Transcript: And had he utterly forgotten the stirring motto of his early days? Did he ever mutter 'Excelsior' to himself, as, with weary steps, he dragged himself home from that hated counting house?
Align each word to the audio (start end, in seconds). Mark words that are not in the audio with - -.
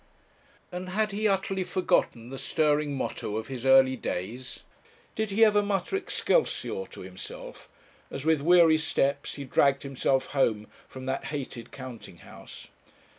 And 0.71 0.89
had 0.89 1.11
he 1.11 1.27
utterly 1.27 1.63
forgotten 1.63 2.29
the 2.29 2.39
stirring 2.39 2.95
motto 2.97 3.37
of 3.37 3.49
his 3.49 3.67
early 3.67 3.95
days? 3.95 4.61
Did 5.13 5.29
he 5.29 5.45
ever 5.45 5.61
mutter 5.61 5.95
'Excelsior' 5.95 6.87
to 6.87 7.01
himself, 7.01 7.69
as, 8.09 8.25
with 8.25 8.41
weary 8.41 8.79
steps, 8.79 9.35
he 9.35 9.43
dragged 9.43 9.83
himself 9.83 10.25
home 10.33 10.65
from 10.87 11.05
that 11.05 11.25
hated 11.25 11.71
counting 11.71 12.17
house? 12.25 12.65